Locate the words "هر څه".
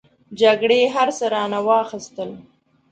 0.95-1.25